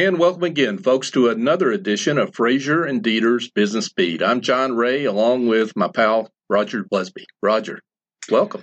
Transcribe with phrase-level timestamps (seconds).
[0.00, 4.22] And welcome again, folks, to another edition of Frazier and Dieter's Business Beat.
[4.22, 7.26] I'm John Ray, along with my pal Roger Blesby.
[7.42, 7.80] Roger,
[8.30, 8.62] welcome.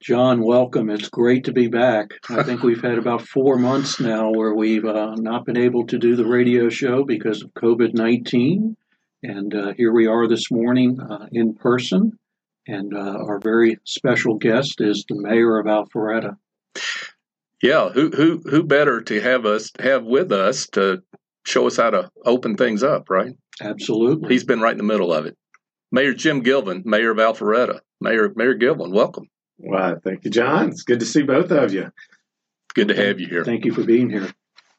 [0.00, 0.88] John, welcome.
[0.88, 2.12] It's great to be back.
[2.30, 5.98] I think we've had about four months now where we've uh, not been able to
[5.98, 8.76] do the radio show because of COVID 19.
[9.24, 12.16] And uh, here we are this morning uh, in person.
[12.68, 16.36] And uh, our very special guest is the mayor of Alpharetta.
[17.62, 21.02] Yeah, who who who better to have us have with us to
[21.46, 23.32] show us how to open things up, right?
[23.60, 24.28] Absolutely.
[24.28, 25.36] He's been right in the middle of it.
[25.90, 27.80] Mayor Jim Gilvin, Mayor of Alpharetta.
[28.00, 29.28] Mayor Mayor Gilvin, welcome.
[29.58, 30.68] Well, thank you, John.
[30.68, 31.90] It's good to see both of you.
[32.74, 33.44] Good to have you here.
[33.44, 34.28] Thank you for being here.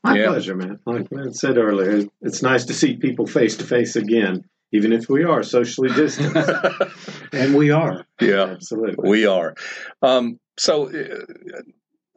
[0.04, 0.28] My yeah.
[0.28, 0.80] pleasure, man.
[0.86, 5.10] Like I said earlier, it's nice to see people face to face again, even if
[5.10, 6.50] we are socially distanced.
[7.34, 8.06] and we are.
[8.22, 9.10] Yeah, absolutely.
[9.10, 9.56] We are.
[10.04, 11.62] Um, so uh,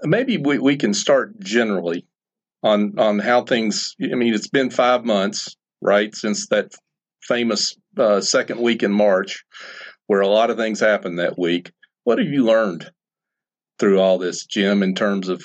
[0.02, 2.06] maybe we, we can start generally
[2.62, 3.94] on on how things.
[4.02, 6.72] I mean, it's been five months, right, since that
[7.22, 9.44] famous uh, second week in March,
[10.06, 11.72] where a lot of things happened that week.
[12.04, 12.90] What have you learned
[13.78, 15.42] through all this, Jim, in terms of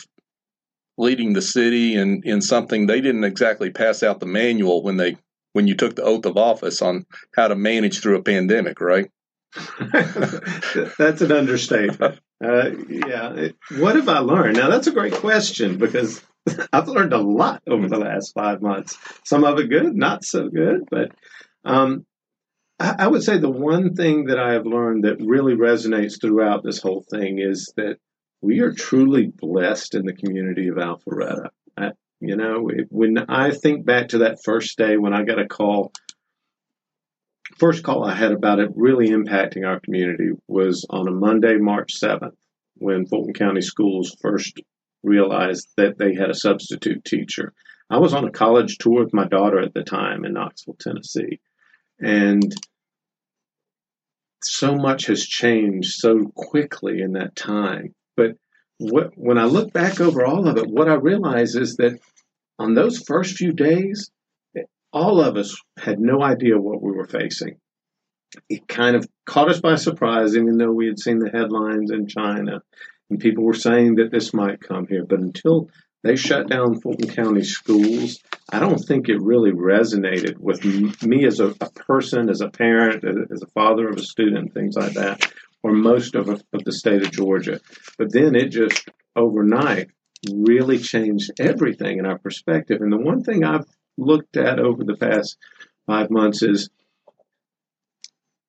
[0.98, 5.18] leading the city and in something they didn't exactly pass out the manual when they
[5.54, 9.10] when you took the oath of office on how to manage through a pandemic, right?
[10.98, 12.20] that's an understatement.
[12.44, 13.48] Uh, yeah.
[13.78, 14.58] What have I learned?
[14.58, 16.22] Now, that's a great question because
[16.74, 18.98] I've learned a lot over the last five months.
[19.24, 20.84] Some of it good, not so good.
[20.90, 21.12] But
[21.64, 22.06] um,
[22.80, 26.64] I, I would say the one thing that I have learned that really resonates throughout
[26.64, 27.98] this whole thing is that
[28.42, 31.50] we are truly blessed in the community of Alpharetta.
[31.78, 35.48] I, you know, when I think back to that first day when I got a
[35.48, 35.92] call
[37.58, 42.00] first call I had about it really impacting our community was on a Monday, March
[42.00, 42.36] 7th,
[42.76, 44.60] when Fulton County Schools first
[45.04, 47.54] realized that they had a substitute teacher.
[47.90, 51.40] I was on a college tour with my daughter at the time in Knoxville, Tennessee.
[52.00, 52.54] And
[54.42, 57.94] so much has changed so quickly in that time.
[58.18, 58.32] But
[58.80, 62.00] what, when I look back over all of it, what I realize is that
[62.58, 64.10] on those first few days,
[64.96, 67.58] all of us had no idea what we were facing.
[68.50, 72.08] It kind of caught us by surprise, even though we had seen the headlines in
[72.08, 72.62] China
[73.10, 75.06] and people were saying that this might come here.
[75.06, 75.70] But until
[76.04, 78.20] they shut down Fulton County schools,
[78.52, 80.64] I don't think it really resonated with
[81.04, 84.76] me as a, a person, as a parent, as a father of a student, things
[84.76, 85.30] like that,
[85.62, 87.60] or most of, a, of the state of Georgia.
[87.98, 89.90] But then it just overnight
[90.32, 92.82] really changed everything in our perspective.
[92.82, 93.66] And the one thing I've
[93.98, 95.38] looked at over the past
[95.86, 96.70] five months is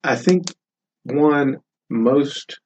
[0.02, 0.46] I think
[1.04, 1.58] one,
[1.90, 2.60] most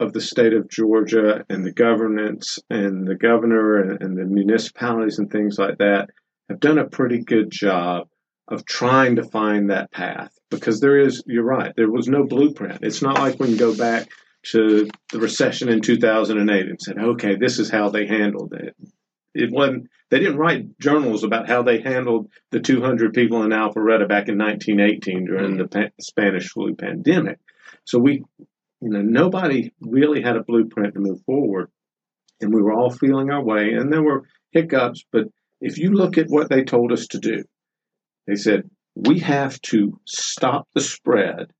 [0.00, 5.18] of the state of Georgia and the governance and the governor and, and, the municipalities
[5.18, 6.10] and things like that
[6.48, 8.08] have done a pretty good job
[8.46, 12.78] of trying to find that path because there is, you're right, there was no blueprint.
[12.82, 14.08] It's not like we can go back
[14.44, 18.74] to the recession in 2008 and said, okay, this is how they handled it.
[19.34, 24.08] It wasn't they didn't write journals about how they handled the 200 people in Alpharetta
[24.08, 25.82] back in 1918 during the mm-hmm.
[25.82, 27.38] pa- Spanish flu pandemic.
[27.84, 31.70] So we, you know, nobody really had a blueprint to move forward,
[32.40, 33.72] and we were all feeling our way.
[33.72, 35.24] And there were hiccups, but
[35.60, 37.44] if you look at what they told us to do,
[38.26, 41.52] they said we have to stop the spread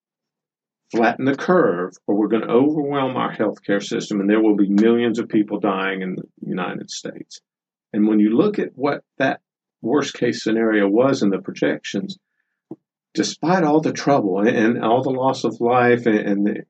[0.91, 4.69] flatten the curve or we're going to overwhelm our healthcare system and there will be
[4.69, 7.41] millions of people dying in the United States.
[7.93, 9.41] And when you look at what that
[9.81, 12.19] worst case scenario was in the projections,
[13.15, 16.63] despite all the trouble and all the loss of life and the,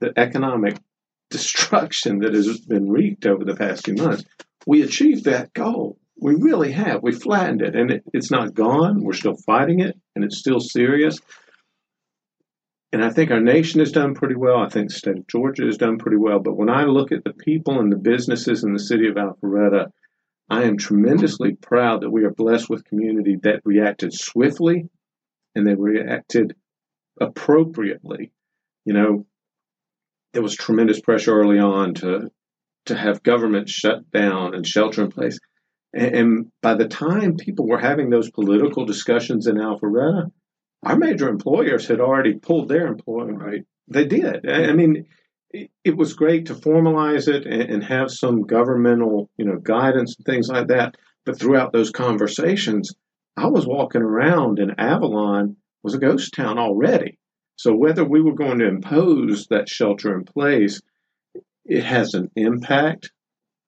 [0.00, 0.76] the economic
[1.30, 4.24] destruction that has been wreaked over the past few months,
[4.66, 5.98] we achieved that goal.
[6.18, 7.02] We really have.
[7.02, 9.02] We flattened it, and it, it's not gone.
[9.02, 11.20] We're still fighting it, and it's still serious.
[12.92, 14.58] And I think our nation has done pretty well.
[14.58, 16.38] I think the state of Georgia has done pretty well.
[16.38, 19.90] But when I look at the people and the businesses in the city of Alpharetta,
[20.48, 24.88] I am tremendously proud that we are blessed with community that reacted swiftly
[25.54, 26.54] and they reacted
[27.20, 28.32] appropriately.
[28.84, 29.26] You know,
[30.32, 32.30] there was tremendous pressure early on to
[32.86, 35.38] to have government shut down and shelter in place.
[35.92, 40.30] And, and by the time people were having those political discussions in Alpharetta,
[40.84, 43.64] our major employers had already pulled their employment rate.
[43.88, 44.48] They did.
[44.48, 45.06] I mean,
[45.84, 50.26] it, was great to formalize it and, and have some governmental, you know, guidance and
[50.26, 50.96] things like that.
[51.24, 52.92] But throughout those conversations,
[53.36, 57.18] I was walking around and Avalon was a ghost town already.
[57.56, 60.80] So whether we were going to impose that shelter in place,
[61.64, 63.10] it has an impact.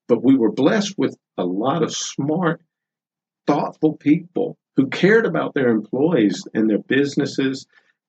[0.09, 2.63] But we were blessed with a lot of smart
[3.47, 7.67] thoughtful people who cared about their employees and their businesses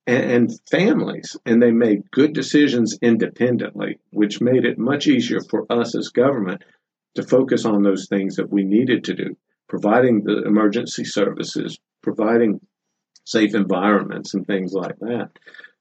[0.09, 5.65] and, and families, and they made good decisions independently, which made it much easier for
[5.69, 6.63] us as government
[7.15, 12.59] to focus on those things that we needed to do, providing the emergency services, providing
[13.23, 15.29] safe environments, and things like that.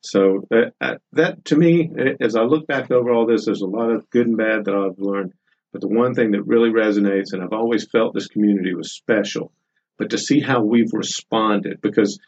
[0.00, 1.90] So that, uh, that to me,
[2.20, 4.74] as I look back over all this, there's a lot of good and bad that
[4.74, 5.32] I've learned.
[5.72, 9.52] But the one thing that really resonates, and I've always felt this community was special,
[9.98, 12.18] but to see how we've responded, because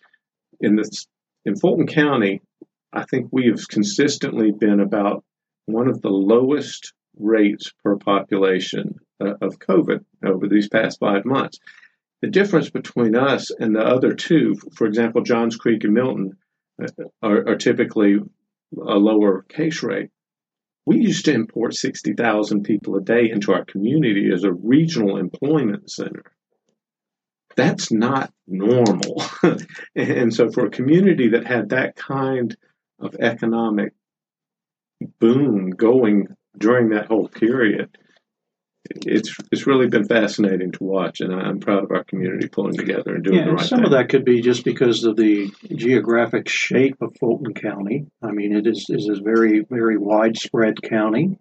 [0.60, 1.06] in this
[1.44, 2.42] in Fulton County,
[2.92, 5.24] I think we have consistently been about
[5.66, 11.58] one of the lowest rates per population uh, of COVID over these past five months.
[12.22, 16.36] The difference between us and the other two, for example, Johns Creek and Milton,
[16.82, 16.86] uh,
[17.22, 18.16] are, are typically
[18.76, 20.10] a lower case rate.
[20.86, 25.90] We used to import 60,000 people a day into our community as a regional employment
[25.90, 26.24] center.
[27.56, 29.22] That's not normal.
[29.94, 32.56] and so, for a community that had that kind
[32.98, 33.92] of economic
[35.18, 37.96] boom going during that whole period,
[38.88, 43.14] it's it's really been fascinating to watch, and I'm proud of our community pulling together
[43.14, 43.86] and doing yeah, the right some thing.
[43.86, 48.06] of that could be just because of the geographic shape of Fulton County.
[48.22, 51.38] I mean, it is is a very very widespread county,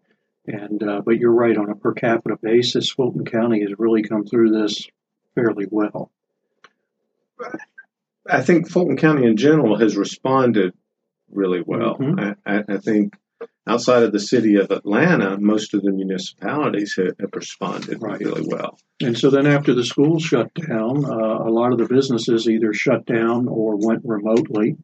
[0.48, 4.26] and uh, but you're right on a per capita basis, Fulton County has really come
[4.26, 4.88] through this
[5.40, 6.12] fairly well.
[8.30, 10.74] I think Fulton County in general has responded
[11.32, 11.98] really well.
[11.98, 12.36] Mhm.
[12.46, 13.16] I, I, I think
[13.68, 18.20] outside of the city of Atlanta, most of the municipalities have, have responded Right.
[18.20, 18.78] really well.
[19.02, 21.10] And so then after the schools shut down, uh,
[21.48, 24.76] a lot of the businesses either shut down or went remotely.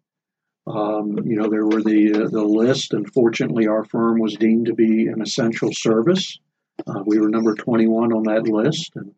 [0.68, 4.66] Um, you know, there were the uh, the list, and fortunately, our firm was deemed
[4.66, 6.40] to be an essential service.
[6.88, 9.14] Uh, we were number 21 on that list, and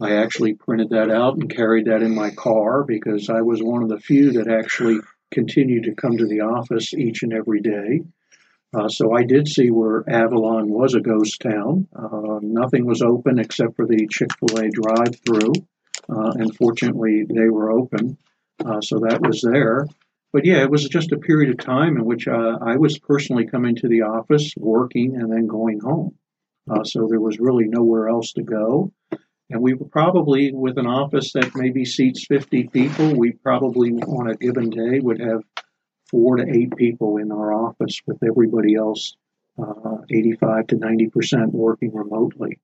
[0.00, 3.82] I actually printed that out and carried that in my car because I was one
[3.82, 4.98] of the few that actually
[5.30, 8.00] continued to come to the office each and every day.
[8.72, 11.88] Uh, so I did see where Avalon was a ghost town.
[11.94, 15.52] Uh, nothing was open except for the Chick fil A drive through.
[16.08, 18.16] Uh, and fortunately, they were open.
[18.64, 19.86] Uh, so that was there.
[20.32, 23.46] But yeah, it was just a period of time in which uh, I was personally
[23.46, 26.14] coming to the office, working, and then going home.
[26.70, 28.92] Uh, so there was really nowhere else to go.
[29.50, 34.30] And we were probably, with an office that maybe seats 50 people, we probably on
[34.30, 35.42] a given day would have
[36.08, 39.16] four to eight people in our office, with everybody else
[39.58, 42.58] uh, 85 to 90 percent working remotely.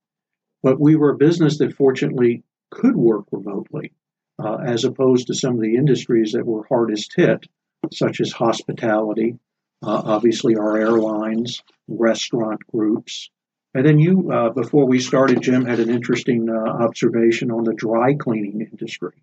[0.63, 3.93] But we were a business that fortunately could work remotely,
[4.41, 7.45] uh, as opposed to some of the industries that were hardest hit,
[7.93, 9.37] such as hospitality,
[9.83, 13.29] uh, obviously our airlines, restaurant groups.
[13.77, 17.75] And then you, uh, before we started, Jim had an interesting uh, observation on the
[17.75, 19.21] dry cleaning industry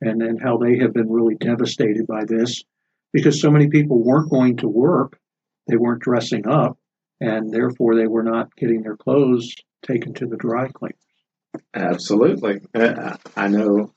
[0.00, 2.62] and, and how they have been really devastated by this
[3.12, 5.18] because so many people weren't going to work,
[5.66, 6.78] they weren't dressing up,
[7.20, 9.52] and therefore they were not getting their clothes
[9.84, 10.94] taken to the dry cleaners.
[11.74, 12.60] Absolutely.
[12.72, 13.92] Uh, I know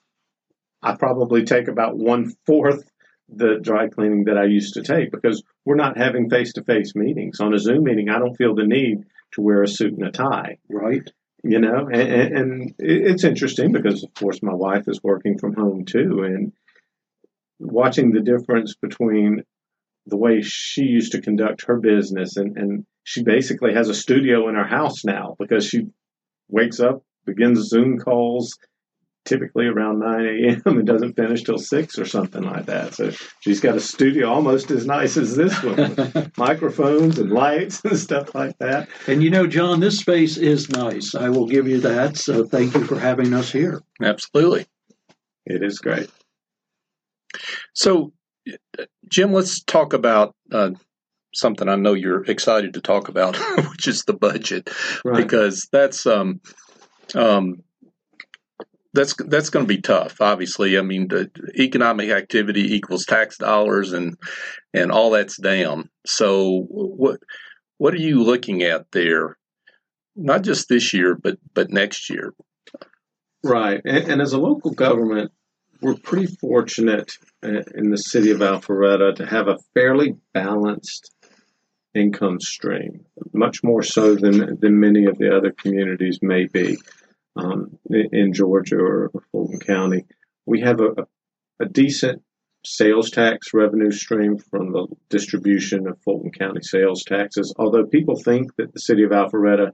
[0.82, 2.90] I probably take about one fourth
[3.30, 6.96] the dry cleaning that I used to take because we're not having face to face
[6.96, 7.40] meetings.
[7.40, 10.12] On a Zoom meeting, I don't feel the need to wear a suit and a
[10.12, 10.58] tie.
[10.70, 11.10] Right?
[11.44, 15.86] you know and, and, it's interesting because of course my wife is working from home
[15.86, 16.54] too and
[17.60, 19.44] watching the difference between
[20.08, 24.50] the way she used to conduct her business and, and she basically has a studio
[24.50, 25.88] in her house now because she
[26.50, 28.58] wakes up begins zoom calls
[29.26, 33.12] typically around 9 a.m and doesn't finish till 6 or something like that so
[33.42, 37.98] she's got a studio almost as nice as this one with microphones and lights and
[37.98, 41.16] stuff like that And you know, John, this space is nice.
[41.16, 42.18] I will give you that.
[42.18, 43.82] So thank you for having us here.
[44.02, 44.66] Absolutely.
[45.46, 46.10] it is great
[47.74, 48.14] So,
[49.10, 50.72] Jim, let's talk about uh,
[51.34, 53.38] something I know you're excited to talk about,
[53.70, 54.70] which is the budget,
[55.06, 56.42] right because that's um,
[57.16, 57.64] um,
[58.94, 60.20] that's that's going to be tough.
[60.20, 61.10] Obviously, I mean,
[61.58, 64.18] economic activity equals tax dollars, and
[64.74, 65.90] and all that's down.
[66.06, 67.20] So, what
[67.78, 69.38] what are you looking at there?
[70.16, 72.34] Not just this year, but but next year.
[73.44, 73.82] Right.
[73.86, 75.32] And, and as a local government,
[75.82, 81.12] we're pretty fortunate uh, in the city of Alpharetta to have a fairly balanced
[81.94, 86.78] income stream, much more so than, than many of the other communities may be
[87.36, 90.06] um, in, Georgia or Fulton County.
[90.46, 91.08] We have a,
[91.62, 92.24] a decent
[92.66, 98.56] sales tax revenue stream from the distribution of Fulton County sales taxes, although people think
[98.58, 99.72] that the city of Alpharetta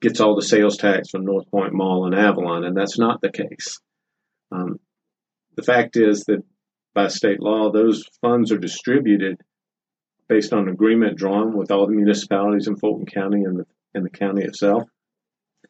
[0.00, 3.30] gets all the sales tax from North Point Mall and Avalon, and that's not the
[3.30, 3.78] case.
[4.50, 4.80] Um,
[5.56, 6.42] the fact is that
[6.94, 9.40] by state law, those funds are distributed
[10.28, 14.04] based on an agreement drawn with all the municipalities in Fulton County and the, and
[14.04, 14.84] the county itself.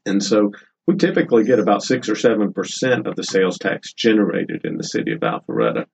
[0.07, 0.53] And so
[0.91, 4.83] we typically get about six or seven percent of the sales tax generated in the
[4.83, 5.87] city of Alpharetta.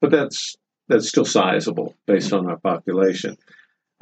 [0.00, 0.54] But that's
[0.86, 3.36] that's still sizable based on our population.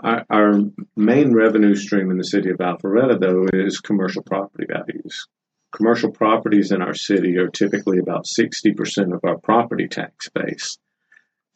[0.00, 0.61] Our, our,
[0.95, 5.26] main revenue stream in the city of Alpharetta, though, is commercial property values.
[5.75, 10.78] Commercial properties in our city are typically about 60% of our property tax base.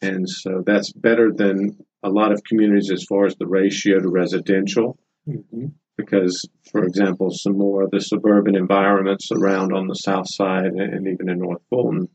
[0.00, 4.08] And so that's better than a lot of communities as far as the ratio to
[4.08, 4.98] residential.
[5.28, 5.66] Mm-hmm.
[5.96, 11.06] Because, for example, some more of the suburban environments around on the south side and
[11.06, 12.08] even in North Fulton,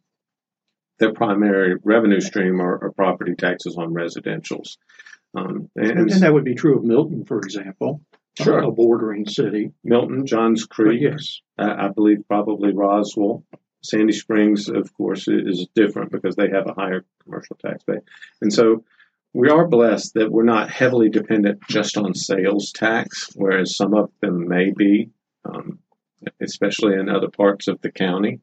[1.00, 4.78] their primary revenue stream are, are property taxes on residentials.
[5.36, 8.02] Um, and, and, that would be true of Milton, for example,
[8.42, 8.60] sure.
[8.60, 9.72] a bordering city.
[9.84, 13.44] Milton, Johns Creek, but yes, I believe probably Roswell.
[13.84, 18.02] Sandy Springs, of course, is different because they have a higher commercial tax base.
[18.42, 18.84] And so
[19.34, 24.10] we are blessed that we're not heavily dependent just on sales tax, whereas some of
[24.22, 25.10] them may be,
[25.46, 25.80] um,
[26.42, 28.40] especially in other parts of the county,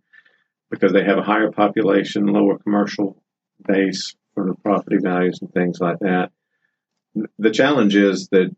[0.70, 3.22] because they have a higher population, lower commercial
[3.66, 6.30] base for the property values and things like that.
[7.38, 8.54] The challenge is that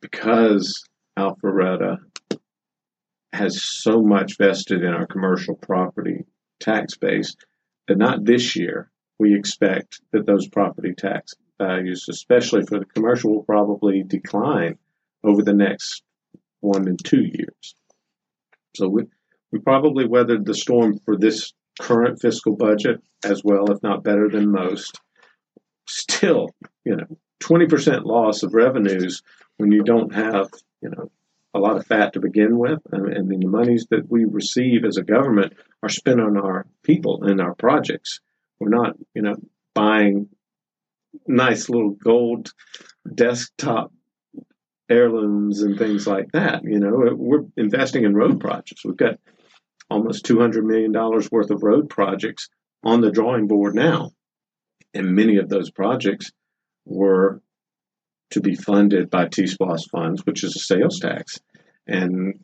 [0.00, 0.84] because
[1.18, 1.98] Alpharetta
[3.32, 6.24] has so much vested in our commercial property
[6.60, 7.34] tax base
[7.88, 13.32] that not this year we expect that those property tax values, especially for the commercial,
[13.32, 14.78] will probably decline
[15.22, 16.02] over the next
[16.60, 17.74] one and two years.
[18.76, 19.04] So we,
[19.52, 24.28] we probably weathered the storm for this current fiscal budget as well, if not better
[24.28, 25.00] than most.
[25.88, 26.54] Still,
[26.84, 29.22] you know, 20% loss of revenues
[29.58, 30.48] when you don't have,
[30.82, 31.10] you know,
[31.54, 32.80] a lot of fat to begin with.
[32.92, 35.52] I mean, the monies that we receive as a government
[35.82, 38.20] are spent on our people and our projects.
[38.64, 39.36] We're not, you know,
[39.74, 40.28] buying
[41.26, 42.52] nice little gold
[43.14, 43.92] desktop
[44.88, 46.64] heirlooms and things like that.
[46.64, 48.84] You know, we're investing in road projects.
[48.84, 49.18] We've got
[49.90, 50.92] almost $200 million
[51.30, 52.48] worth of road projects
[52.82, 54.12] on the drawing board now.
[54.94, 56.32] And many of those projects
[56.86, 57.42] were
[58.30, 61.38] to be funded by T-SPLOST funds, which is a sales tax.
[61.86, 62.40] And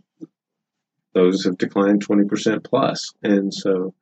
[1.14, 3.12] those have declined 20% plus.
[3.22, 3.94] And so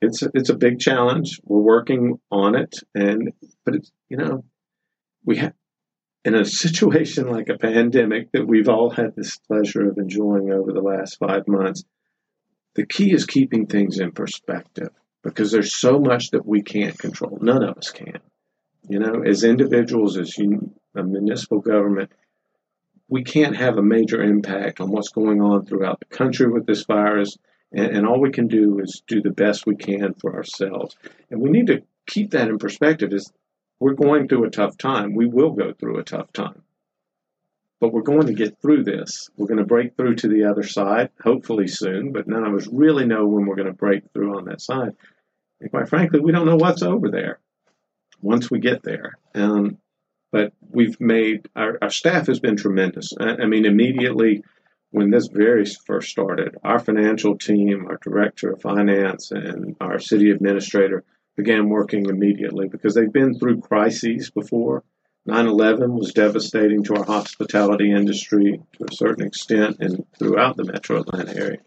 [0.00, 1.40] it's a, it's a big challenge.
[1.44, 2.74] We're working on it.
[2.94, 3.32] And,
[3.64, 4.44] but it's, you know,
[5.24, 5.54] we have,
[6.24, 10.72] in a situation like a pandemic that we've all had this pleasure of enjoying over
[10.72, 11.84] the last five months,
[12.74, 14.90] the key is keeping things in perspective
[15.22, 17.38] because there's so much that we can't control.
[17.40, 18.20] None of us can.
[18.88, 22.12] You know, as individuals, as you, a municipal government,
[23.08, 26.84] we can't have a major impact on what's going on throughout the country with this
[26.84, 27.36] virus.
[27.76, 30.96] And, and all we can do is do the best we can for ourselves.
[31.30, 33.30] And we need to keep that in perspective is
[33.78, 35.14] we're going through a tough time.
[35.14, 36.62] We will go through a tough time.
[37.78, 39.28] But we're going to get through this.
[39.36, 42.66] We're going to break through to the other side, hopefully soon, but none of us
[42.72, 44.92] really know when we're going to break through on that side.
[45.60, 47.38] And quite frankly, we don't know what's over there
[48.22, 49.18] once we get there.
[49.34, 49.76] Um,
[50.32, 53.12] but we've made our, our staff has been tremendous.
[53.20, 54.42] I, I, mean, immediately
[54.96, 60.30] when this very first started, our financial team, our director of finance, and our city
[60.30, 61.04] administrator
[61.36, 64.82] began working immediately because they've been through crises before.
[65.26, 70.64] 9 11 was devastating to our hospitality industry to a certain extent and throughout the
[70.64, 71.58] metro Atlanta area.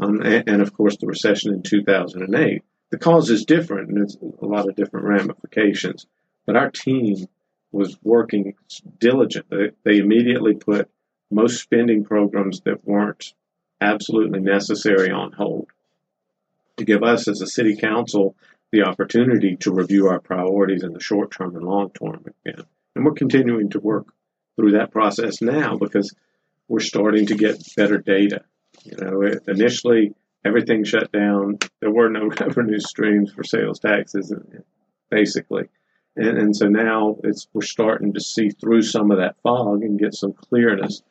[0.00, 2.64] Um, and, and, of course, the recession in 2008.
[2.90, 6.08] The cause is different and it's a lot of different ramifications.
[6.46, 7.28] But our team
[7.70, 8.54] was working
[8.98, 9.70] diligently.
[9.84, 10.90] They immediately put
[11.32, 13.32] most spending programs that weren't
[13.80, 15.68] absolutely necessary on hold
[16.76, 18.36] to give us as a city council
[18.70, 22.64] the opportunity to review our priorities in the short term and long term again.
[22.94, 24.06] And we're continuing to work
[24.56, 26.14] through that process now because
[26.68, 28.44] we're starting to get better data.
[28.84, 31.58] You know, it, initially everything shut down.
[31.80, 34.34] There were no revenue streams for sales taxes,
[35.10, 35.68] basically.
[36.16, 39.98] And, and so now it's we're starting to see through some of that fog and
[39.98, 41.02] get some clearness.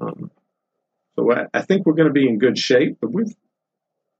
[0.00, 0.30] Um,
[1.16, 3.34] so I, I, think we're going to be in good shape, but we've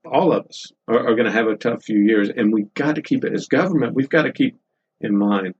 [0.05, 2.95] all of us are, are going to have a tough few years, and we've got
[2.95, 3.95] to keep it as government.
[3.95, 4.57] We've got to keep
[4.99, 5.55] in mind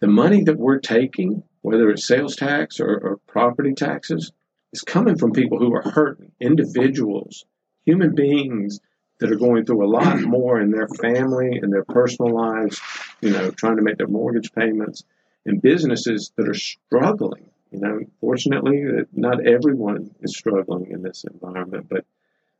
[0.00, 4.32] the money that we're taking, whether it's sales tax or, or property taxes,
[4.72, 7.44] is coming from people who are hurting, individuals,
[7.84, 8.80] human beings
[9.18, 12.80] that are going through a lot more in their family and their personal lives,
[13.20, 15.04] you know, trying to make their mortgage payments,
[15.44, 17.50] and businesses that are struggling.
[17.70, 22.04] You know, fortunately, not everyone is struggling in this environment, but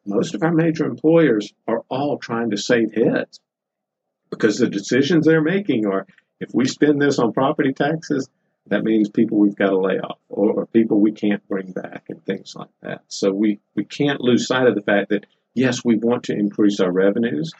[0.06, 3.40] most of our major employers are all trying to save heads
[4.30, 6.06] because the decisions they're making are
[6.38, 8.28] if we spend this on property taxes,
[8.68, 12.04] that means people we've got to lay off or, or, people we can't bring back
[12.08, 13.02] and things like that.
[13.08, 16.80] So we, we can't lose sight of the fact that, yes, we want to increase
[16.80, 17.52] our revenues,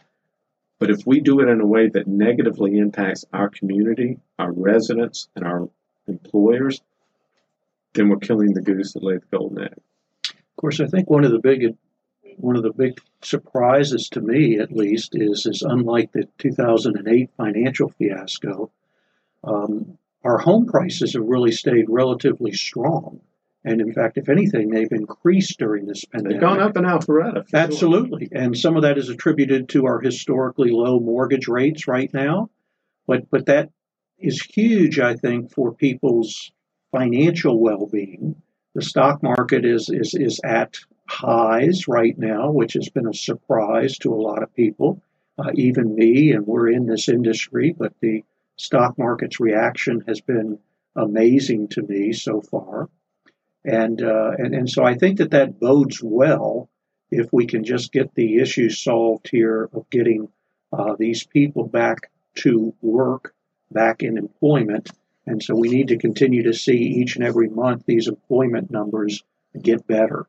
[0.78, 5.28] but if we do it in a way that negatively impacts our community, our residents,
[5.34, 5.68] and our
[6.06, 6.80] employers,
[7.94, 9.74] then we're killing the goose that laid the golden egg.
[10.28, 11.76] Of course, I think one of the big
[12.36, 17.88] one of the big surprises to me, at least, is is unlike the 2008 financial
[17.90, 18.70] fiasco,
[19.44, 23.20] um, our home prices have really stayed relatively strong.
[23.64, 26.36] And in fact, if anything, they've increased during this pandemic.
[26.36, 27.44] They've gone up in Alpharetta.
[27.52, 28.28] Absolutely.
[28.32, 28.42] Sure.
[28.42, 32.48] And some of that is attributed to our historically low mortgage rates right now.
[33.06, 33.70] But but that
[34.18, 36.52] is huge, I think, for people's
[36.92, 38.40] financial well being.
[38.74, 43.98] The stock market is, is is at highs right now, which has been a surprise
[43.98, 45.02] to a lot of people,
[45.38, 48.24] uh, even me, and we're in this industry, but the
[48.56, 50.58] stock market's reaction has been
[50.94, 52.88] amazing to me so far.
[53.64, 56.68] And, uh, and, and so I think that that bodes well
[57.10, 60.28] if we can just get the issue solved here of getting
[60.72, 63.34] uh, these people back to work,
[63.70, 64.90] back in employment.
[65.30, 69.22] And so we need to continue to see each and every month these employment numbers
[69.60, 70.26] get better.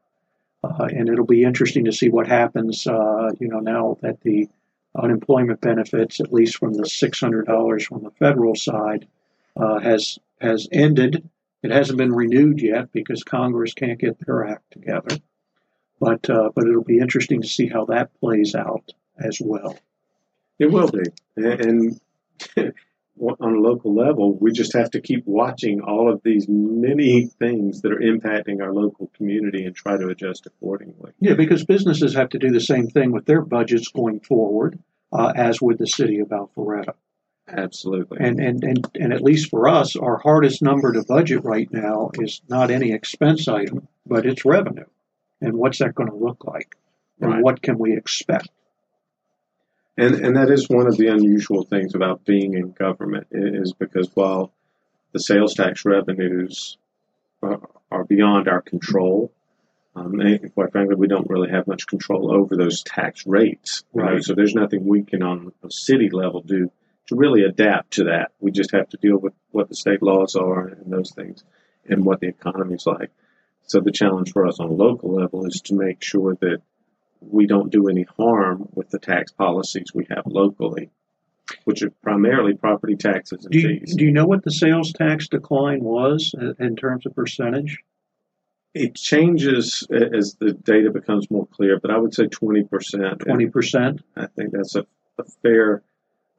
[0.63, 4.47] Uh, and it'll be interesting to see what happens, uh, you know, now that the
[4.95, 9.07] unemployment benefits, at least from the $600 from the federal side,
[9.57, 11.27] uh, has has ended.
[11.63, 15.17] It hasn't been renewed yet because Congress can't get their act together.
[15.99, 19.77] But uh, but it'll be interesting to see how that plays out as well.
[20.59, 21.03] It will be,
[21.37, 21.99] and
[23.21, 27.81] on a local level, we just have to keep watching all of these many things
[27.81, 31.11] that are impacting our local community and try to adjust accordingly.
[31.19, 34.79] Yeah, because businesses have to do the same thing with their budgets going forward,
[35.11, 36.95] uh, as would the city of Alpharetta.
[37.47, 38.17] Absolutely.
[38.21, 42.11] And, and, and, and at least for us, our hardest number to budget right now
[42.15, 44.85] is not any expense item, but it's revenue.
[45.41, 46.75] And what's that going to look like?
[47.19, 47.43] And right.
[47.43, 48.49] what can we expect?
[49.97, 54.09] And and that is one of the unusual things about being in government is because
[54.13, 54.53] while
[55.11, 56.77] the sales tax revenues
[57.41, 57.59] are,
[57.91, 59.33] are beyond our control,
[59.95, 60.13] um,
[60.53, 63.83] quite frankly, we don't really have much control over those tax rates.
[63.93, 64.13] Right.
[64.13, 64.19] Know?
[64.21, 66.71] So there's nothing we can on a city level do
[67.07, 68.31] to really adapt to that.
[68.39, 71.43] We just have to deal with what the state laws are and those things
[71.85, 73.11] and what the economy is like.
[73.63, 76.61] So the challenge for us on a local level is to make sure that
[77.21, 80.89] we don't do any harm with the tax policies we have locally,
[81.65, 83.95] which are primarily property taxes and do you, fees.
[83.95, 87.79] Do you know what the sales tax decline was in terms of percentage?
[88.73, 92.69] It changes as the data becomes more clear, but I would say 20%.
[92.69, 93.99] 20%?
[94.15, 94.85] I think that's a,
[95.17, 95.83] a fair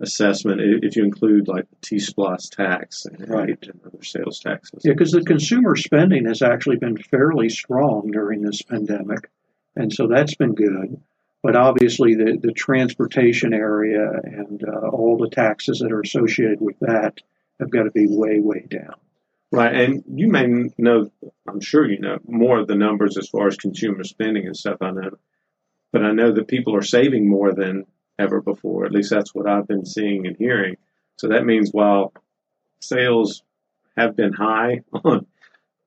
[0.01, 3.59] assessment if you include like the T SPLOST tax and, right.
[3.63, 4.81] and other sales taxes.
[4.83, 9.31] Yeah, because the consumer spending has actually been fairly strong during this pandemic
[9.77, 11.01] and so that's been good.
[11.43, 16.79] But obviously, the, the transportation area and uh, all the taxes that are associated with
[16.81, 17.19] that
[17.59, 18.95] have got to be way, way down.
[19.51, 20.47] Right, and you may
[20.79, 21.11] know,
[21.47, 24.79] I'm sure you know more of the numbers as far as consumer spending and stuff.
[24.81, 25.11] I know,
[25.93, 27.87] but I know that people are saving more than
[28.19, 28.87] ever before.
[28.87, 30.77] At least that's what I've been seeing and hearing.
[31.19, 32.15] So that means while
[32.81, 33.43] sales
[33.97, 35.27] have been high on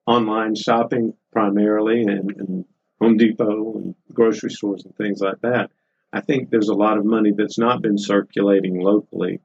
[0.06, 2.66] online shopping primarily and, and
[3.06, 5.70] Home Depot and grocery stores and things like that.
[6.12, 9.42] I think there's a lot of money that's not been circulating locally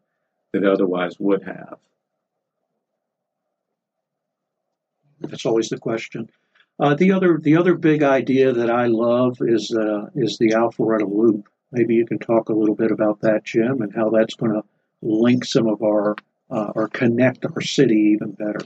[0.53, 1.79] that otherwise would have.
[5.21, 6.31] That's always the question.
[6.79, 11.07] Uh, the other the other big idea that I love is uh, is the Alpharetta
[11.07, 11.47] Loop.
[11.71, 14.65] Maybe you can talk a little bit about that, Jim, and how that's going to
[15.03, 16.17] link some of our
[16.49, 18.63] uh, or connect our city even better.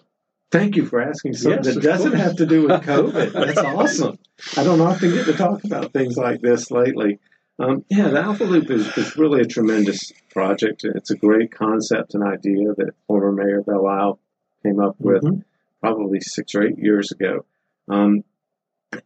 [0.51, 2.23] Thank you for asking something yes, that doesn't course.
[2.23, 3.33] have to do with COVID.
[3.33, 4.19] That's awesome.
[4.57, 7.19] I don't often get to talk about things like this lately.
[7.59, 10.85] Um, yeah, the Alpha Loop is, is really a tremendous project.
[10.85, 14.19] It's a great concept and idea that former Mayor Belle Isle
[14.65, 15.41] came up with mm-hmm.
[15.81, 17.45] probably six or eight years ago.
[17.89, 18.25] Um,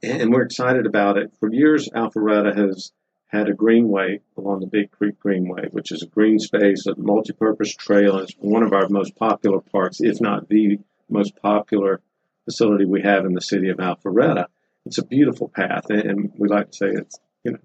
[0.03, 1.33] and we're excited about it.
[1.41, 2.93] For years, Alpharetta has
[3.29, 7.75] had a greenway along the Big Creek Greenway, which is a green space, a multi-purpose
[7.75, 8.19] trail.
[8.19, 12.01] It's one of our most popular parks, if not the most popular
[12.45, 14.47] facility we have in the city of Alpharetta.
[14.87, 17.59] It's a beautiful path, and we like to say it's you know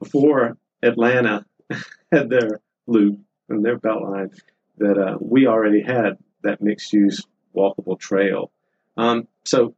[0.00, 1.46] before Atlanta
[2.12, 4.36] had their loop and their beltline
[4.78, 8.50] that uh, we already had that mixed use walkable trail.
[8.96, 9.74] Um, so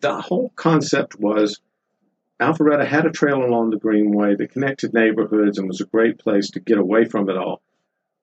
[0.00, 1.60] the whole concept was
[2.40, 6.50] Alpharetta had a trail along the Greenway that connected neighborhoods and was a great place
[6.50, 7.62] to get away from it all.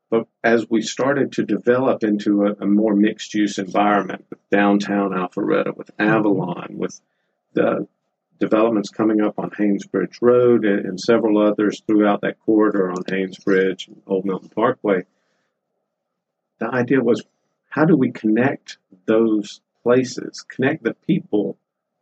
[0.09, 5.11] But as we started to develop into a, a more mixed use environment with downtown
[5.11, 6.09] Alpharetta, with mm-hmm.
[6.09, 6.99] Avalon, with
[7.53, 7.87] the
[8.39, 13.03] developments coming up on Haynes Bridge Road and, and several others throughout that corridor on
[13.07, 15.05] Haynes Bridge and Old Milton Parkway,
[16.59, 17.23] the idea was
[17.69, 21.57] how do we connect those places, connect the people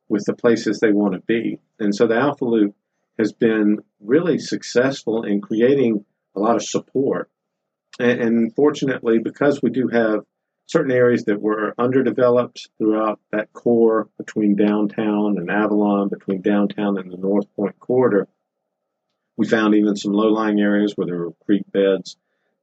[0.10, 1.60] with the places they want to be?
[1.80, 2.76] And so the Alpha Loop
[3.20, 7.30] has been really successful in creating a lot of support.
[8.00, 10.22] And, and fortunately, because we do have
[10.68, 17.12] certain areas that were underdeveloped throughout that core between downtown and Avalon, between downtown and
[17.12, 18.28] the North Point corridor,
[19.38, 22.18] we found even some low lying areas where there were creek beds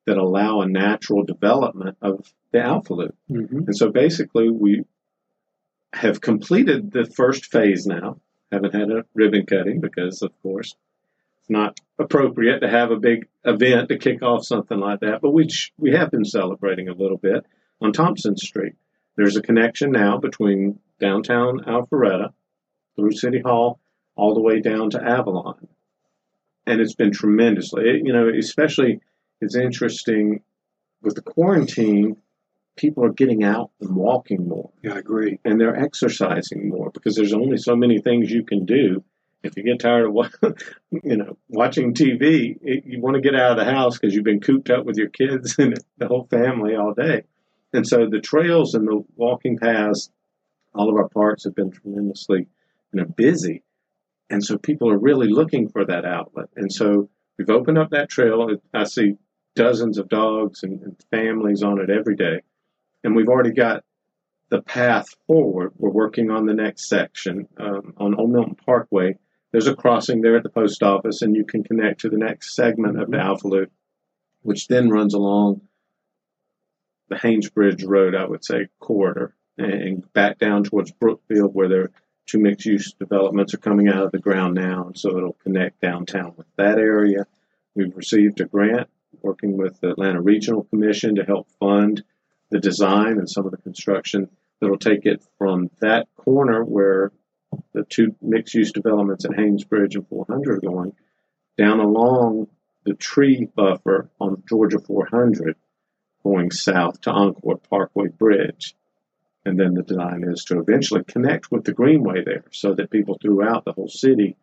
[0.07, 3.17] that allow a natural development of the Alpha Loop.
[3.31, 3.59] Mm-hmm.
[3.67, 4.85] And so basically, we
[5.95, 8.21] have completed the first phase now.
[8.53, 10.77] Haven't had a ribbon cutting because, of course,
[11.45, 15.21] it's not appropriate to have a big event to kick off something like that.
[15.21, 17.45] But we we have been celebrating a little bit
[17.83, 18.77] on Thompson Street.
[19.17, 22.33] There's a connection now between downtown Alpharetta
[22.97, 23.79] through City Hall
[24.17, 25.69] all the way down to Avalon,
[26.67, 28.01] and it's been tremendously.
[28.03, 29.01] You know, especially
[29.43, 30.41] it's interesting
[31.03, 32.17] with the quarantine
[32.75, 34.71] people are getting out and walking more.
[34.83, 35.41] Yeah, I agree.
[35.45, 39.05] And they're exercising more because there's only so many things you can do.
[39.45, 40.33] If you get tired of
[40.91, 44.25] you know watching TV, it, you want to get out of the house because you've
[44.25, 47.25] been cooped up with your kids and the whole family all day.
[47.73, 50.11] And so the trails and the walking paths,
[50.75, 52.49] all of our parks have been tremendously
[52.93, 53.63] you know busy.
[54.31, 56.49] And so people are really looking for that outlet.
[56.57, 58.49] And so we've opened up that trail.
[58.73, 59.17] I see
[59.55, 62.41] dozens of dogs and, and families on it every day
[63.05, 63.85] and we've already got
[64.49, 65.73] the path forward.
[65.77, 69.19] We're working on the next section um, on Old Milton Parkway.
[69.55, 72.57] There's a crossing there at the post office, and you can connect to the next
[72.57, 73.29] segment of the mm-hmm.
[73.29, 73.71] Alpha Loop,
[74.43, 75.61] which then runs along
[77.09, 81.83] the Haynes Bridge Road, I would say, corridor, and back down towards Brookfield, where there
[81.83, 81.93] are
[82.27, 85.81] two mixed use developments are coming out of the ground now, and so it'll connect
[85.81, 87.25] downtown with that area.
[87.77, 88.89] We've received a grant
[89.23, 92.03] working with the Atlanta Regional Commission to help fund
[92.51, 97.13] the design and some of the construction that'll take it from that corner where
[97.73, 100.93] the two mixed use developments at Haynes Bridge and 400 are going
[101.57, 102.49] down along
[102.85, 105.57] the tree buffer on Georgia 400
[106.23, 108.75] going south to Encore Parkway Bridge.
[109.45, 113.19] And then the design is to eventually connect with the Greenway there so that people
[113.21, 114.37] throughout the whole city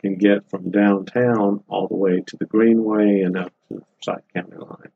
[0.00, 4.24] can get from downtown all the way to the Greenway and up to the Forsyth
[4.34, 4.90] County line.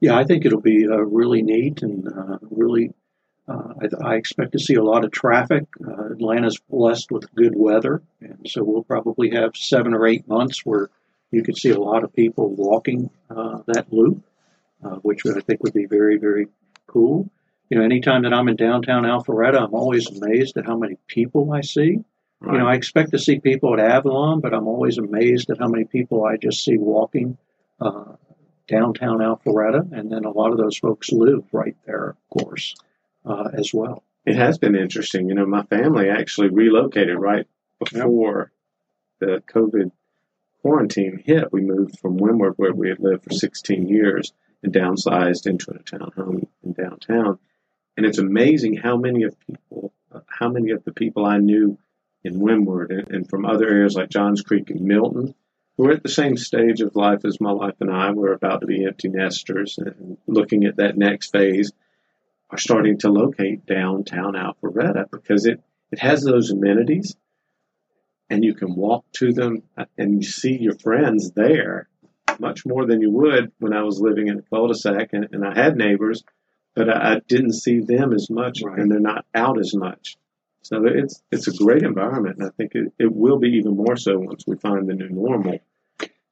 [0.00, 2.92] Yeah, I think it'll be uh, really neat and uh, really.
[3.50, 5.64] Uh, I, I, expect to see a lot of traffic.
[5.84, 10.64] Uh, Atlanta's blessed with good weather, and so we'll probably have seven or eight months
[10.64, 10.88] where
[11.32, 14.22] you could see a lot of people walking uh, that loop,
[14.84, 16.46] uh, which I think would be very, very
[16.86, 17.28] cool.
[17.70, 21.52] You know, anytime that I'm in downtown Alpharetta, I'm always amazed at how many people
[21.52, 21.98] I see.
[22.40, 22.52] Right.
[22.52, 25.68] You know, I expect to see people at Avalon, but I'm always amazed at how
[25.68, 27.36] many people I just see walking
[27.80, 28.16] uh,
[28.68, 32.76] downtown Alpharetta, and then a lot of those folks live right there, of course,
[33.24, 34.02] uh, as well.
[34.26, 35.28] It has been interesting.
[35.28, 37.46] You know, my family actually relocated right
[37.78, 38.52] before
[39.18, 39.90] the COVID
[40.62, 41.52] quarantine hit.
[41.52, 45.78] We moved from Windward, where we had lived for 16 years, and downsized into a
[45.78, 47.38] townhome in downtown.
[47.96, 51.78] And it's amazing how many of people, uh, how many of the people I knew
[52.22, 55.34] in Windward and, and from other areas like Johns Creek and Milton
[55.76, 58.10] who are at the same stage of life as my wife and I.
[58.10, 61.72] We're about to be empty nesters and looking at that next phase
[62.50, 67.16] are starting to locate downtown Alpharetta because it, it has those amenities
[68.28, 69.62] and you can walk to them
[69.98, 71.88] and you see your friends there
[72.38, 75.54] much more than you would when I was living in a cul-de-sac and, and I
[75.54, 76.22] had neighbors,
[76.74, 78.78] but I, I, didn't see them as much right.
[78.78, 80.16] and they're not out as much.
[80.62, 83.96] So it's it's a great environment, and I think it, it will be even more
[83.96, 85.58] so once we find the new normal.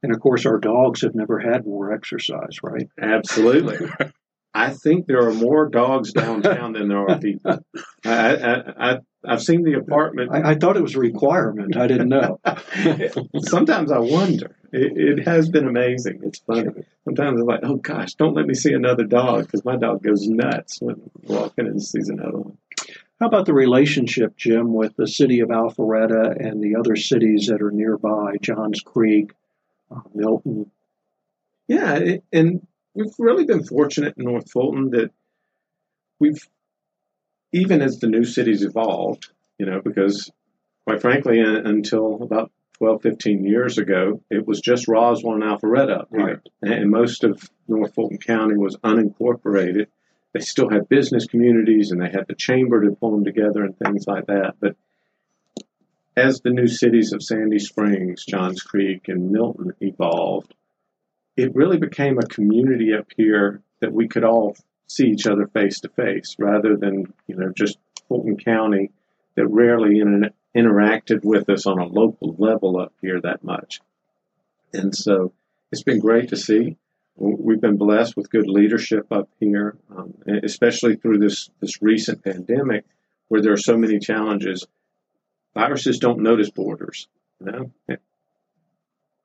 [0.02, 2.88] And of course, our dogs have never had more exercise, right?
[3.00, 3.88] Absolutely.
[4.58, 7.60] I think there are more dogs downtown than there are people.
[8.04, 10.30] I, I, I, have seen the apartment.
[10.32, 11.76] I, I, thought it was a requirement.
[11.76, 12.40] I didn't know.
[13.42, 14.56] Sometimes I wonder.
[14.72, 16.20] It, it, has been amazing.
[16.24, 16.70] It's funny.
[17.04, 20.26] Sometimes I'm like, oh gosh, don't let me see another dog because my dog goes
[20.26, 22.58] nuts when walking and sees another one.
[23.20, 27.62] How about the relationship, Jim, with the city of Alpharetta and the other cities that
[27.62, 29.32] are nearby, Johns Creek,
[29.90, 30.70] uh, Milton?
[31.66, 35.10] Yeah, it, and we've really been fortunate in North Fulton that
[36.18, 36.40] we've,
[37.52, 40.30] even as the new cities evolved, you know, because
[40.88, 46.06] quite frankly, uh, until about 12, 15 years ago, it was just Roswell and Alpharetta
[46.10, 46.42] here.
[46.62, 49.88] And most of North Fulton County was unincorporated.
[50.32, 53.76] They still had business communities and they had the chamber to pull them together and
[53.76, 54.54] things like that.
[54.60, 54.76] But
[56.16, 60.54] as the new cities of Sandy Springs, Johns Creek, and Milton evolved,
[61.38, 64.56] it really became a community up here that we could all
[64.88, 68.90] see each other face to face rather than, you know, just Fulton County
[69.36, 73.80] that rarely inter- interacted with us on a local level up here that much.
[74.72, 75.32] And so
[75.70, 76.76] it's been great to see.
[77.14, 82.84] We've been blessed with good leadership up here, um, especially through this, this recent pandemic
[83.28, 84.66] where there are so many challenges.
[85.54, 87.06] Viruses don't notice borders,
[87.40, 87.98] you know.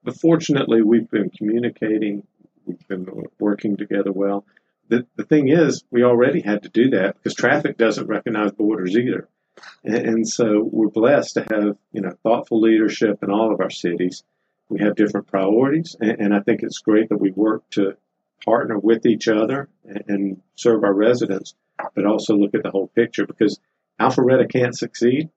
[0.04, 2.28] But fortunately, we've been communicating,
[2.66, 3.08] we've been
[3.40, 4.46] working together well.
[4.90, 8.96] The, the thing is, we already had to do that because traffic doesn't recognize borders
[8.98, 9.30] either.
[9.84, 13.70] And, and so we're blessed to have, you know, thoughtful leadership in all of our
[13.70, 14.24] cities.
[14.70, 17.96] We have different priorities, and, and I think it's great that we work to
[18.44, 21.56] partner with each other and, and serve our residents,
[21.96, 23.60] but also look at the whole picture because
[24.00, 25.30] Alpharetta can't succeed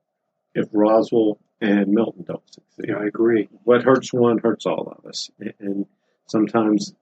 [0.57, 2.87] if Roswell and Milton don't succeed.
[2.88, 3.49] Yeah, I agree.
[3.64, 5.31] What hurts one hurts all of us.
[5.59, 5.87] And
[6.27, 6.95] sometimes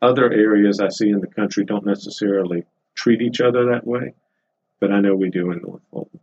[0.00, 4.14] other areas I see in the country don't necessarily treat each other that way,
[4.80, 6.20] but I know we do in North Fulton.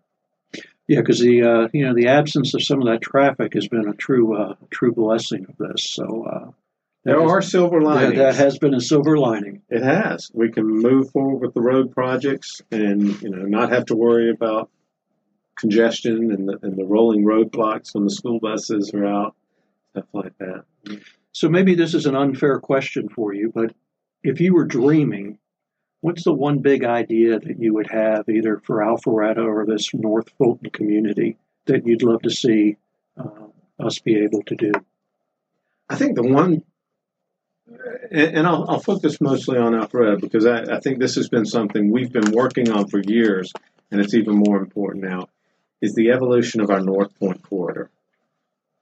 [0.88, 3.88] Yeah, because the uh, you know the absence of some of that traffic has been
[3.88, 5.84] a true uh, true blessing of this.
[5.84, 6.52] So uh,
[7.04, 8.16] there are silver linings.
[8.16, 9.64] That, that, has been a silver lining.
[9.70, 10.30] It has.
[10.32, 14.30] We can move forward with the road projects, and you know not have to worry
[14.30, 14.70] about
[15.56, 19.36] congestion and the, and the rolling roadblocks when the school buses are out,
[19.92, 20.66] stuff like that.
[21.32, 23.74] So maybe this is an unfair question for you, but
[24.24, 25.38] if you were dreaming
[26.06, 30.30] what's the one big idea that you would have either for Alpharetta or this North
[30.38, 32.78] Fulton community that you'd love to see
[33.18, 33.48] uh,
[33.80, 34.72] us be able to do?
[35.90, 36.62] I think the one,
[38.12, 41.90] and, I'll, I'll, focus mostly on Alpharetta because I, I think this has been something
[41.90, 43.52] we've been working on for years,
[43.90, 45.30] and it's even more important now,
[45.82, 47.90] is the evolution of our North Point corridor.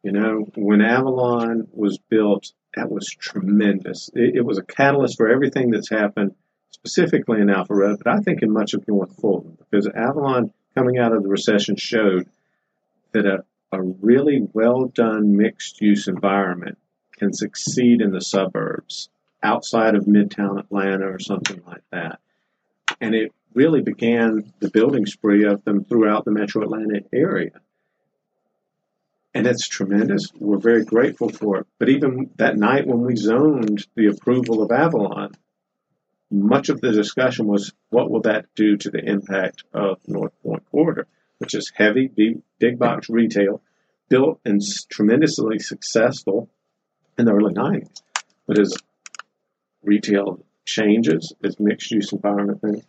[0.04, 4.10] You know, when Avalon was built, that was tremendous.
[4.14, 6.36] It, it was a catalyst for everything that's happened
[6.72, 10.98] specifically in Alpha Alpharetta, but I think in much of North Fulton, because Avalon coming
[10.98, 12.28] out of the recession showed
[13.14, 16.78] that a, a really well done mixed use environment
[17.18, 19.10] can succeed in the suburbs
[19.42, 22.20] outside of Midtown Atlanta or something like that.
[23.04, 27.52] And it really began the building spree of them throughout the metro Atlanta area.
[29.34, 30.32] And it's tremendous.
[30.40, 31.68] We're very grateful for it.
[31.80, 35.34] But even that night when we zoned the approval of Avalon,
[36.32, 40.64] much of the discussion was what will that do to the impact of North Point
[40.72, 41.06] Corridor,
[41.40, 42.10] which is heavy,
[42.58, 43.62] big, box retail,
[44.08, 46.50] built and tremendously successful
[47.18, 48.02] in the early 90s.
[48.48, 48.78] But as
[49.84, 52.86] retail changes, as mixed use environment things,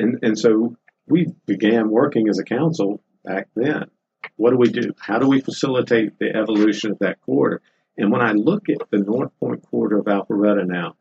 [0.00, 3.90] and, and so we began working as a council back then.
[4.36, 4.92] What do we do?
[4.98, 7.62] How do we facilitate the evolution of that corridor?
[7.96, 10.96] And when I look at the North Point corridor of Alpharetta now,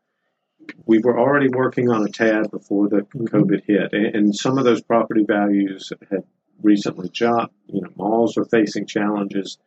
[0.86, 4.82] we were already working on a TAD before the COVID hit, and, some of those
[4.82, 6.24] property values had
[6.62, 7.56] recently dropped.
[7.68, 9.58] You know, malls are facing challenges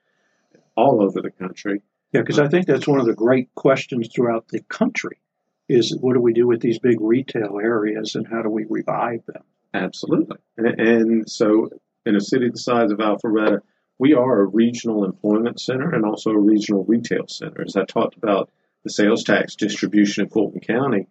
[0.77, 1.83] all over the country.
[2.13, 5.19] Yeah, because I think that's one of the great questions throughout the country
[5.69, 9.25] is what do we do with these big retail areas and how do we revive
[9.27, 9.43] them?
[9.75, 10.37] Absolutely.
[10.57, 11.71] And, so
[12.05, 13.61] in a city the size of Alpharetta,
[13.99, 17.63] we are a regional employment center and also a regional retail center.
[17.63, 18.51] As I talked about
[18.85, 21.07] the sales tax distribution in Fulton County,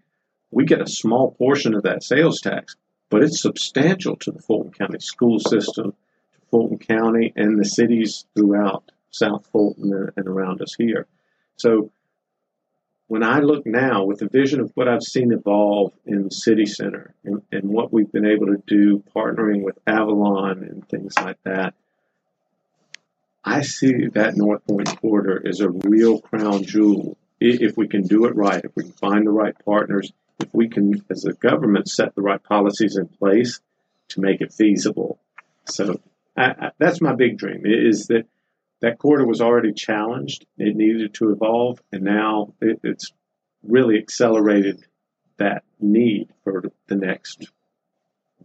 [0.52, 2.76] we get a small portion of that sales tax,
[3.10, 5.94] but it's substantial to the Fulton County school system,
[6.34, 11.08] to Fulton County, and the cities throughout South Fulton and around us here.
[11.56, 11.92] So
[13.12, 16.66] when I look now with the vision of what I've seen evolve in the city
[16.66, 21.36] center and, and what we've been able to do partnering with Avalon and things like
[21.44, 21.74] that,
[23.44, 28.28] I see that North Point corridor as a real crown jewel if we can do
[28.28, 31.90] it right, if we can find the right partners, if we can, as a government,
[31.90, 33.60] set the right policies in place
[34.08, 35.20] to make it feasible.
[35.66, 36.00] So
[36.38, 38.26] I, I, that's my big dream is that
[38.82, 40.46] that corridor was already challenged.
[40.58, 43.12] It needed to evolve, and now it, it's
[43.64, 44.84] really accelerated
[45.38, 47.52] that need for the next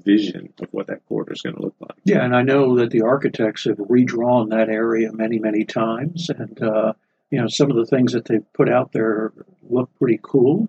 [0.05, 1.99] vision of what that corridor is going to look like.
[2.05, 6.63] Yeah, and I know that the architects have redrawn that area many, many times, and
[6.63, 6.93] uh,
[7.31, 9.33] you know, some of the things that they've put out there
[9.69, 10.69] look pretty cool,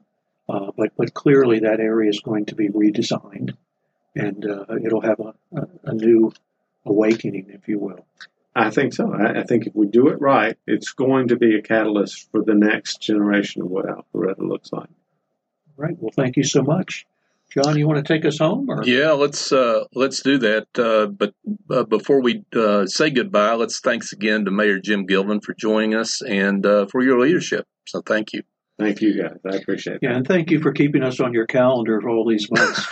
[0.50, 3.56] uh, but but clearly that area is going to be redesigned,
[4.16, 6.32] and uh, it'll have a, a, a, new
[6.86, 8.06] awakening, if you will.
[8.58, 9.14] I think so.
[9.14, 12.44] I, I, think if we do it right, it's going to be a catalyst for
[12.44, 14.90] the next generation of what Alpharetta looks like.
[15.76, 15.96] Right.
[16.00, 17.06] Well, thank you so much.
[17.52, 18.70] John, you want to take us home?
[18.70, 18.84] Or?
[18.84, 20.68] Yeah, let's uh, let's do that.
[20.78, 21.34] Uh, but
[21.70, 25.96] uh, before we uh, say goodbye, let's thanks again to Mayor Jim Gilvin for joining
[25.96, 27.66] us and uh, for your leadership.
[27.86, 28.44] So thank you.
[28.80, 29.38] Thank you, guys.
[29.44, 30.00] I appreciate it.
[30.04, 32.88] Yeah, and thank you for keeping us on your calendar for all these months.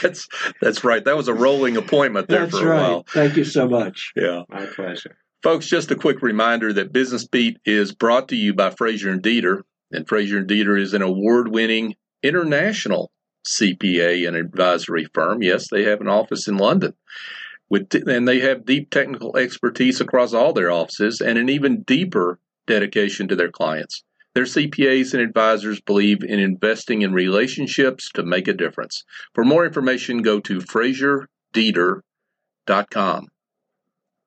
[0.00, 0.28] that's
[0.60, 1.02] that's right.
[1.02, 2.80] That was a rolling appointment there that's for a right.
[2.90, 3.06] while.
[3.08, 4.12] Thank you so much.
[4.14, 5.16] Yeah, my pleasure.
[5.42, 9.22] Folks, just a quick reminder that Business Beat is brought to you by Frazier and
[9.22, 13.10] Deeter, and Frazier and Deeter is an award-winning international
[13.46, 15.42] CPA and advisory firm.
[15.42, 16.94] Yes, they have an office in London.
[17.70, 22.38] With, and they have deep technical expertise across all their offices and an even deeper
[22.66, 24.04] dedication to their clients.
[24.34, 29.04] Their CPAs and advisors believe in investing in relationships to make a difference.
[29.32, 33.28] For more information, go to FrazierDeeter.com.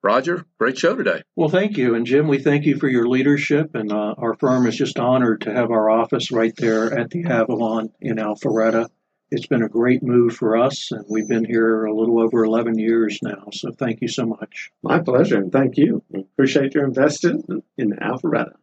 [0.02, 1.22] Roger, great show today.
[1.36, 1.94] Well, thank you.
[1.94, 3.74] And Jim, we thank you for your leadership.
[3.74, 7.24] And uh, our firm is just honored to have our office right there at the
[7.24, 8.88] Avalon in Alpharetta.
[9.30, 12.78] It's been a great move for us, and we've been here a little over 11
[12.78, 13.48] years now.
[13.52, 14.70] So thank you so much.
[14.82, 16.02] My pleasure, and thank you.
[16.14, 17.44] Appreciate your investment
[17.76, 18.54] in Alpharetta.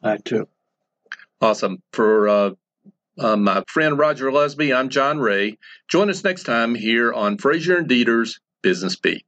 [0.00, 0.48] Glad to.
[1.40, 1.82] Awesome.
[1.92, 2.50] For uh,
[3.18, 5.58] uh, my friend Roger Lusby, I'm John Ray.
[5.88, 9.26] Join us next time here on Frazier and Deeter's Business Beat.